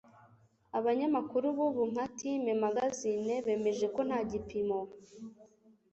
abanyamakuru 0.77 1.45
bubu 1.57 1.81
nka 1.91 2.05
Time 2.17 2.51
magazine 2.63 3.33
bemeje 3.45 3.85
ko 3.95 3.99
nta 4.07 4.19
gipimo 4.31 4.79